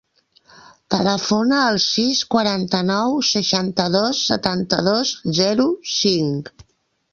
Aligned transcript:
Telefona 0.93 1.59
al 1.65 1.77
sis, 1.83 2.21
quaranta-nou, 2.37 3.13
seixanta-dos, 3.33 4.25
setanta-dos, 4.33 5.15
zero, 5.43 5.71
cinc. 6.01 6.53